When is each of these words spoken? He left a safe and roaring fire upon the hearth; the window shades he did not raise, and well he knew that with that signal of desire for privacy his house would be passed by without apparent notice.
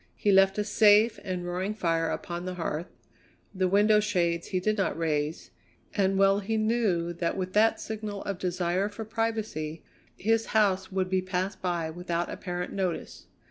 He 0.15 0.31
left 0.31 0.57
a 0.57 0.63
safe 0.63 1.19
and 1.23 1.45
roaring 1.45 1.75
fire 1.75 2.09
upon 2.09 2.45
the 2.45 2.55
hearth; 2.55 2.87
the 3.53 3.67
window 3.67 3.99
shades 3.99 4.47
he 4.47 4.59
did 4.59 4.75
not 4.75 4.97
raise, 4.97 5.51
and 5.93 6.17
well 6.17 6.39
he 6.39 6.57
knew 6.57 7.13
that 7.13 7.37
with 7.37 7.53
that 7.53 7.79
signal 7.79 8.23
of 8.23 8.39
desire 8.39 8.89
for 8.89 9.05
privacy 9.05 9.83
his 10.17 10.47
house 10.57 10.91
would 10.91 11.11
be 11.11 11.21
passed 11.21 11.61
by 11.61 11.91
without 11.91 12.31
apparent 12.31 12.73
notice. 12.73 13.27